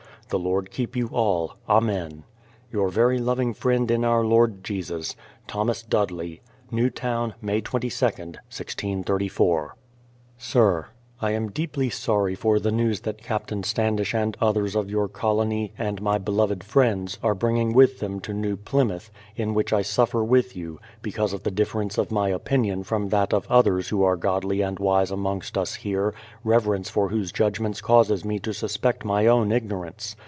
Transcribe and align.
The 0.29 0.39
Lord 0.39 0.71
keep 0.71 0.95
you 0.95 1.09
all. 1.11 1.55
Amen. 1.67 2.23
Your 2.71 2.87
very 2.87 3.17
loving 3.17 3.53
friend 3.53 3.91
in 3.91 4.05
our 4.05 4.23
Lord 4.23 4.63
Jesus, 4.63 5.13
Newtown, 5.51 5.73
May 7.41 7.61
22nd, 7.61 8.39
1634. 8.47 9.57
THOMAS 9.57 9.67
DUDLEY. 9.67 9.81
Sir, 10.37 10.85
I 11.23 11.31
am 11.31 11.51
deeply 11.51 11.89
sorry 11.89 12.33
for 12.33 12.59
the 12.61 12.71
news 12.71 13.01
that 13.01 13.21
Captain 13.21 13.61
Standish 13.63 14.15
and 14.15 14.37
others 14.39 14.73
of 14.73 14.89
your 14.89 15.09
colony, 15.09 15.73
and 15.77 16.01
my 16.01 16.17
beloved 16.17 16.63
friends, 16.63 17.19
are 17.21 17.35
bringing 17.35 17.73
with 17.73 17.99
them 17.99 18.21
to 18.21 18.33
New 18.33 18.55
Plymouth, 18.55 19.11
in 19.35 19.53
which 19.53 19.73
I 19.73 19.81
suffer 19.81 20.23
with 20.23 20.55
you, 20.55 20.79
because 21.01 21.33
of 21.33 21.43
the 21.43 21.51
differ 21.51 21.81
ence 21.81 21.97
of 21.97 22.09
my 22.09 22.29
opinion 22.29 22.83
from 22.83 23.09
that 23.09 23.33
of 23.33 23.45
others 23.49 23.89
who 23.89 24.01
are 24.03 24.15
godly 24.15 24.61
and 24.61 24.79
wise 24.79 25.11
amongst 25.11 25.57
us 25.57 25.75
here, 25.75 26.13
reverence 26.45 26.89
for 26.89 27.09
whose 27.09 27.33
judgments 27.33 27.81
causes 27.81 28.23
me 28.23 28.39
to 28.39 28.53
suspect 28.53 29.03
my 29.03 29.27
own 29.27 29.51
ignorance. 29.51 30.15